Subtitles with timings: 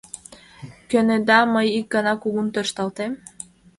[0.89, 3.11] -Кӧнеда, мый ик гана кугун тӧршталтем?